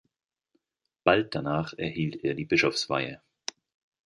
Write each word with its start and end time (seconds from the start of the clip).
Bald 1.03 1.35
danach 1.35 1.73
erhielt 1.77 2.23
er 2.23 2.33
die 2.33 2.45
Bischofsweihe. 2.45 3.21